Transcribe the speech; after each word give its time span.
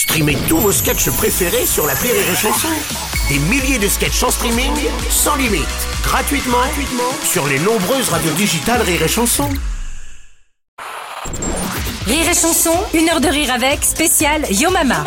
Streamez 0.00 0.38
tous 0.48 0.56
vos 0.56 0.72
sketchs 0.72 1.10
préférés 1.10 1.66
sur 1.66 1.86
la 1.86 1.92
Rire 1.92 2.14
et 2.14 2.34
Chanson. 2.34 2.68
Des 3.28 3.38
milliers 3.38 3.78
de 3.78 3.86
sketchs 3.86 4.22
en 4.22 4.30
streaming, 4.30 4.72
sans 5.10 5.36
limite, 5.36 5.66
gratuitement, 6.02 6.56
gratuitement 6.56 7.12
sur 7.22 7.46
les 7.46 7.58
nombreuses 7.58 8.08
radios 8.08 8.32
digitales 8.32 8.80
Rire 8.80 9.02
et 9.02 9.08
Chanson. 9.08 9.50
Rire 12.06 12.30
et 12.30 12.34
chanson, 12.34 12.72
une 12.94 13.10
heure 13.10 13.20
de 13.20 13.28
rire 13.28 13.52
avec, 13.52 13.84
spécial 13.84 14.42
Yo 14.50 14.70
Mama. 14.70 15.04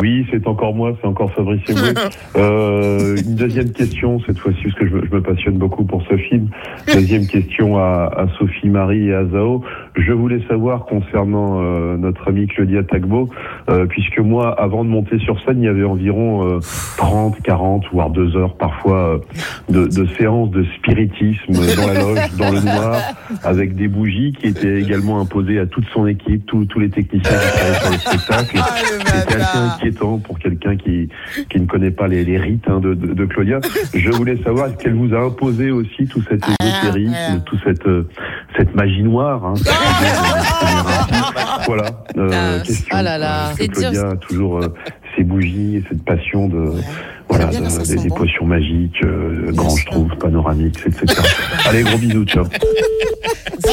Oui, 0.00 0.26
c'est 0.30 0.46
encore 0.46 0.74
moi, 0.74 0.92
c'est 1.00 1.06
encore 1.06 1.32
Fabrice 1.32 1.62
Eboué. 1.68 1.94
Euh, 2.36 3.16
une 3.24 3.36
deuxième 3.36 3.70
question, 3.70 4.18
cette 4.26 4.38
fois-ci, 4.38 4.60
parce 4.64 4.74
que 4.74 4.88
je, 4.88 4.94
me- 4.96 5.06
je 5.06 5.14
me 5.14 5.20
passionne 5.22 5.56
beaucoup 5.56 5.84
pour 5.84 6.02
ce 6.10 6.16
film. 6.16 6.48
Deuxième 6.92 7.26
question 7.28 7.78
à, 7.78 8.10
à 8.16 8.26
Sophie 8.38 8.68
Marie 8.68 9.08
et 9.08 9.14
à 9.14 9.24
Zao. 9.26 9.62
Je 9.94 10.10
voulais 10.12 10.40
savoir 10.48 10.84
concernant 10.84 11.60
euh, 11.62 11.96
notre 11.96 12.26
amie 12.28 12.48
Claudia 12.48 12.82
Tagbo, 12.82 13.30
euh, 13.70 13.86
puisque 13.86 14.18
moi, 14.18 14.50
avant 14.60 14.84
de 14.84 14.88
monter 14.90 15.18
sur 15.20 15.40
scène, 15.44 15.58
il 15.62 15.66
y 15.66 15.68
avait 15.68 15.84
environ 15.84 16.44
euh, 16.56 16.58
30, 16.96 17.40
40, 17.42 17.84
voire 17.92 18.10
deux 18.10 18.36
heures 18.36 18.56
parfois 18.56 18.96
euh, 18.98 19.18
de, 19.68 19.86
de 19.86 20.06
séances 20.18 20.50
de 20.50 20.64
spiritisme 20.76 21.52
dans 21.52 21.86
la 21.86 22.00
loge, 22.00 22.36
dans 22.36 22.50
le 22.50 22.60
noir, 22.60 22.96
avec 23.44 23.76
des 23.76 23.86
bougies 23.86 24.32
qui 24.32 24.48
étaient 24.48 24.80
également 24.80 25.20
imposées 25.20 25.60
à 25.60 25.66
toute 25.66 25.86
son 25.90 26.06
équipe, 26.08 26.44
tous 26.46 26.64
tous 26.64 26.80
les 26.80 26.90
techniciens 26.90 27.30
qui 27.30 27.46
travaillaient 27.58 27.78
sur 27.78 27.90
le 27.92 27.98
spectacle. 27.98 28.58
Assez 29.76 29.83
inquiétant 29.84 30.18
pour 30.18 30.38
quelqu'un 30.38 30.76
qui, 30.76 31.08
qui 31.50 31.60
ne 31.60 31.66
connaît 31.66 31.90
pas 31.90 32.08
les, 32.08 32.24
les 32.24 32.38
rites 32.38 32.64
hein, 32.68 32.80
de, 32.80 32.94
de, 32.94 33.12
de 33.12 33.24
Claudia. 33.26 33.60
Je 33.94 34.10
voulais 34.10 34.36
savoir 34.42 34.68
est-ce 34.68 34.76
qu'elle 34.76 34.94
vous 34.94 35.14
a 35.14 35.20
imposé 35.20 35.70
aussi 35.70 36.06
tout 36.06 36.22
cet 36.28 36.42
ésotérisme, 36.60 37.42
tout 37.46 37.58
cette, 37.64 37.86
euh, 37.86 38.08
cette 38.56 38.74
magie 38.74 39.02
noire. 39.02 39.44
Hein, 39.44 39.54
voilà. 41.66 41.84
Euh, 42.16 42.60
question. 42.62 42.86
Ah 42.90 43.02
là 43.02 43.18
là. 43.18 43.52
Que 43.58 43.66
Claudia 43.66 44.10
a 44.10 44.16
toujours 44.16 44.58
euh, 44.58 44.68
ses 45.16 45.24
bougies 45.24 45.76
et 45.76 45.84
cette 45.88 46.04
passion 46.04 46.48
de 46.48 46.72
voilà, 47.28 47.46
bien 47.46 47.60
de- 47.62 47.86
des, 47.86 47.96
des 48.02 48.08
bon. 48.08 48.14
potions 48.16 48.46
magiques, 48.46 49.02
euh, 49.04 49.50
grand 49.52 49.70
je 49.70 49.82
sûr. 49.82 49.90
trouve, 49.92 50.16
panoramiques, 50.18 50.78
etc. 50.86 51.20
Allez, 51.68 51.82
gros 51.82 51.98
bisous, 51.98 52.24
ciao. 52.24 52.44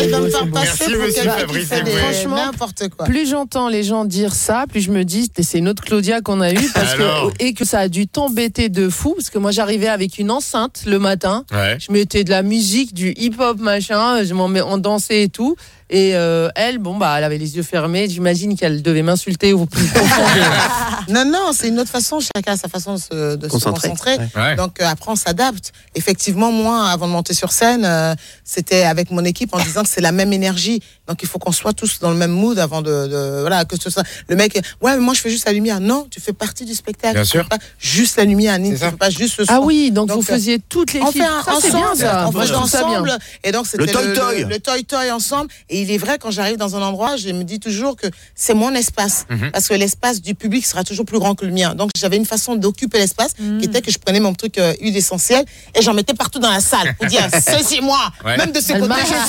Elle 0.02 0.10
va 0.12 0.20
me 0.22 0.30
faire 0.30 0.50
passer 0.52 0.68
Merci, 0.80 0.84
pour 0.94 1.02
monsieur 1.04 1.14
quelqu'un 1.24 1.34
qui 1.36 1.40
Fabrice 1.42 1.68
fait 1.68 1.82
des- 1.84 1.92
Eboué. 1.92 2.02
Franchement, 2.02 2.36
n'importe 2.36 2.90
quoi. 2.90 3.06
Plus 3.06 3.30
j'entends 3.30 3.68
les 3.70 3.84
gens 3.84 4.06
dire 4.06 4.34
ça, 4.34 4.66
plus 4.70 4.82
je 4.82 4.92
me 4.92 5.04
dis 5.04 5.30
c'est 5.42 5.58
une 5.60 5.68
autre 5.70 5.84
Claudia 5.84 6.22
qu'on 6.22 6.42
a 6.42 6.52
eue 6.52 6.70
parce 6.74 6.94
Alors 6.94 7.32
que 7.34 7.44
et 7.44 7.54
que 7.54 7.66
ça 7.66 7.80
a 7.80 7.88
dû 7.88 8.08
t'embêter 8.08 8.70
de 8.70 8.90
fou 8.90 9.14
parce 9.16 9.30
que 9.30 9.38
moi 9.38 9.52
j'arrivais 9.52 9.88
avec 9.88 10.18
une 10.18 10.32
enceinte 10.32 10.84
le 10.86 11.00
matin, 11.00 11.46
Ouais. 11.52 11.78
je 11.80 11.92
mettais 11.92 12.24
de 12.24 12.30
la 12.30 12.42
musique, 12.44 12.94
du 12.94 13.14
hip-hop 13.18 13.60
machin, 13.60 14.24
je 14.24 14.34
m'en 14.34 14.48
mets 14.48 14.62
on 14.62 14.78
dansait 14.78 15.24
et 15.24 15.30
tout 15.30 15.56
et 15.94 16.16
euh, 16.16 16.50
elle 16.56 16.80
bon 16.80 16.96
bah 16.98 17.14
elle 17.18 17.24
avait 17.26 17.38
les 17.38 17.56
yeux 17.58 17.64
fermés, 17.64 18.10
j'imagine 18.10 18.58
qu'elle 18.58 18.82
devait 18.82 19.04
m'insulter 19.04 19.54
au 19.54 19.66
plus 19.68 19.86
Non, 21.10 21.26
non, 21.26 21.52
c'est 21.52 21.68
une 21.68 21.80
autre 21.80 21.90
façon. 21.90 22.20
Chacun 22.20 22.54
a 22.54 22.58
sa 22.58 22.68
façon 22.70 22.94
de 22.96 23.00
se, 23.00 23.36
de 23.36 23.46
se 23.48 23.52
Concentrer. 23.52 24.18
Ouais. 24.36 24.56
Donc 24.56 24.80
euh, 24.80 24.86
après, 24.88 25.12
on 25.12 25.16
s'adapte. 25.16 25.74
Effectivement, 25.96 26.52
moi, 26.52 26.88
avant 26.90 27.08
de 27.08 27.12
monter 27.12 27.34
sur 27.34 27.52
scène, 27.52 27.84
euh, 27.86 28.14
c'était 28.46 28.84
avec 28.84 29.12
mon 29.12 29.26
équipe 29.26 29.54
en 29.54 29.60
disant 29.60 29.84
que 29.84 29.90
c'est 29.90 30.00
la 30.02 30.12
même 30.12 30.32
énergie. 30.32 30.82
Donc 31.08 31.24
il 31.24 31.28
faut 31.28 31.40
qu'on 31.40 31.52
soit 31.52 31.74
tous 31.74 32.00
dans 32.00 32.12
le 32.12 32.16
même 32.16 32.32
mood 32.32 32.58
avant 32.60 32.82
de, 32.82 33.08
de- 33.08 33.38
voilà 33.42 33.66
que 33.66 33.76
ce 33.82 33.90
soit 33.90 34.04
le 34.30 34.36
mec. 34.36 34.56
Ouais, 34.82 34.94
mais 34.94 35.00
moi 35.00 35.14
je 35.14 35.22
fais 35.22 35.30
juste 35.30 35.46
la 35.46 35.54
lumière. 35.54 35.80
Non, 35.82 36.08
tu 36.10 36.22
fais 36.22 36.34
partie 36.34 36.64
du 36.66 36.74
spectacle. 36.76 37.16
Bien 37.16 37.24
Tu 37.24 37.30
sûr. 37.30 37.44
fais 37.44 37.50
pas 37.50 37.64
juste 37.80 38.18
la 38.18 38.24
lumière. 38.26 38.58
C'est 38.64 38.70
Tu 38.70 38.78
fais 38.78 38.92
pas 38.92 39.10
juste 39.10 39.38
le 39.40 39.46
son. 39.46 39.54
Ah 39.54 39.60
oui, 39.62 39.92
donc, 39.92 40.08
Donc, 40.08 40.18
vous 40.18 40.24
faisiez 40.24 40.60
toutes 40.60 40.94
les 40.94 41.02
On 41.02 41.12
fait 41.12 41.22
un 41.26 41.42
ça 41.44 41.54
c'est 41.62 41.70
bien 41.72 41.80
ensemble, 41.80 41.98
ça. 41.98 42.28
on 42.28 42.32
bien. 42.32 42.56
ensemble. 42.56 43.18
Et 43.44 43.52
donc 43.52 43.66
c'était 43.68 43.84
Le 43.86 43.92
toy-toy. 43.92 44.44
le, 44.44 44.50
le 44.50 44.60
toy-toy 44.60 45.12
ensemble. 45.12 45.50
Et 45.70 45.81
il 45.82 45.92
est 45.92 45.98
vrai 45.98 46.18
quand 46.20 46.32
j'arrive 46.32 46.58
dans 46.58 46.76
un 46.76 46.82
endroit, 46.82 47.16
je 47.18 47.30
me 47.30 47.44
dis 47.44 47.60
toujours 47.60 47.96
que 47.96 48.08
c'est 48.36 48.54
mon 48.54 48.74
espace, 48.74 49.26
Mhm. 49.30 49.52
parce 49.52 49.68
que 49.68 49.74
l'espace 49.74 50.22
du 50.22 50.36
public 50.36 50.66
sera 50.66 50.84
toujours 50.84 51.06
plus 51.06 51.20
grand 51.20 51.36
que 51.36 51.46
le 51.46 51.52
mien. 51.52 51.76
Donc 51.76 51.92
j'avais 51.98 52.18
une 52.18 52.26
façon 52.26 52.56
d'occuper 52.56 52.98
l'espace 53.00 53.34
qui 53.34 53.66
était 53.66 53.82
que 53.82 53.92
je 53.92 53.98
prenais 53.98 54.20
mon 54.20 54.34
truc 54.34 54.58
euh, 54.58 54.74
huile 54.82 54.96
essentielle 54.98 55.46
et 55.76 55.82
j'en 55.82 55.94
mettais 55.94 56.14
partout 56.14 56.40
dans 56.40 56.52
la 56.52 56.60
salle 56.62 56.96
pour 56.98 57.08
dire 57.08 57.28
c'est 57.46 57.68
chez 57.68 57.82
moi, 57.82 58.12
Ouais. 58.26 58.38
même 58.38 58.52
de 58.52 58.60
ce 58.62 58.74
côté. 58.74 58.88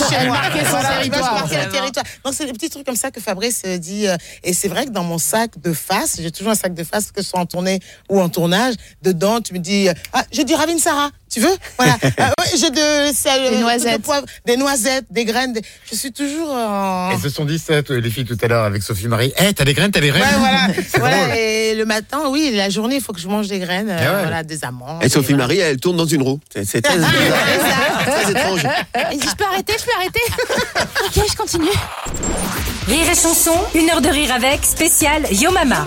c'est 0.09 0.27
moi. 0.27 0.38
Donc 2.25 2.34
c'est 2.34 2.47
des 2.47 2.53
petits 2.53 2.71
trucs 2.71 2.87
comme 2.87 2.97
ça 2.97 3.10
que 3.10 3.21
Fabrice 3.21 3.62
euh, 3.66 3.78
dit. 3.78 4.06
euh, 4.06 4.16
et 4.43 4.53
c'est 4.53 4.69
vrai 4.69 4.87
que 4.87 4.91
dans 4.91 5.04
mon 5.04 5.19
sac 5.19 5.60
de 5.60 5.72
face, 5.72 6.16
j'ai 6.21 6.31
toujours 6.31 6.53
un 6.53 6.56
sac 6.56 6.75
de 6.75 6.84
face 6.84 7.10
que 7.12 7.22
ce 7.22 7.28
soit 7.31 7.41
en 7.41 7.47
tournée 7.47 7.81
ou 8.09 8.21
en 8.21 8.28
tournage. 8.28 8.75
Dedans, 9.03 9.41
tu 9.41 9.54
me 9.54 9.59
dis 9.59 9.88
euh, 9.88 9.94
ah 10.12 10.25
je 10.32 10.43
dis 10.43 10.54
Ravine 10.54 10.78
Sarah. 10.78 11.10
Tu 11.32 11.41
veux 11.41 11.56
Voilà. 11.78 11.97
Ah, 12.19 12.32
ouais, 12.41 12.47
j'ai 12.59 12.69
de, 12.70 12.75
Des 13.10 13.56
euh, 13.56 13.60
noisettes. 13.60 13.98
de 13.98 14.03
poivre, 14.03 14.26
des 14.44 14.56
noisettes, 14.56 15.06
des 15.10 15.25
graines. 15.25 15.53
des- 15.54 15.62
Je 15.91 15.97
suis 15.97 16.12
toujours 16.12 16.50
en. 16.50 17.10
Elles 17.12 17.20
se 17.20 17.31
sont 17.31 17.44
dit 17.47 17.59
ça, 17.59 17.75
les 17.88 18.10
filles, 18.10 18.25
tout 18.26 18.37
à 18.43 18.47
l'heure 18.48 18.65
avec 18.65 18.82
Sophie 18.82 19.09
Marie. 19.09 19.32
Eh, 19.38 19.54
t'as 19.54 19.65
des 19.65 19.72
graines, 19.75 19.91
t'as 19.91 20.00
des 20.00 20.09
graines 20.09 20.22
Ouais, 20.22 20.38
voilà. 20.38 20.66
Voilà. 20.98 21.37
Et 21.38 21.75
le 21.75 21.84
matin, 21.87 22.25
oui, 22.28 22.53
la 22.54 22.69
journée, 22.69 22.97
il 22.97 23.00
faut 23.00 23.12
que 23.15 23.21
je 23.21 23.28
mange 23.28 23.48
des 23.48 23.59
graines, 23.60 23.88
euh, 23.91 23.98
Eh 24.00 24.04
ouais. 24.09 24.21
voilà, 24.22 24.42
des 24.42 24.62
amandes. 24.65 25.03
Et 25.03 25.09
Sophie. 25.09 25.32
Marie, 25.34 25.59
elle 25.59 25.78
tourne 25.78 25.97
dans 25.97 26.04
une 26.06 26.22
roue. 26.22 26.38
C'est 26.65 26.82
très 26.82 26.97
très 28.06 28.31
étrange. 28.31 28.65
Et 29.12 29.19
si 29.21 29.28
je 29.28 29.34
peux 29.34 29.44
arrêter, 29.44 29.72
je 29.78 29.84
peux 29.84 29.91
arrêter. 29.97 30.21
ok, 31.06 31.25
je 31.31 31.37
continue. 31.37 31.66
Rire 32.88 33.06
et 33.10 33.15
chanson, 33.15 33.54
une 33.75 33.88
heure 33.88 34.03
de 34.03 34.09
rire 34.09 34.32
avec, 34.34 34.65
spécial 34.65 35.22
Yo 35.32 35.50
Mama. 35.50 35.84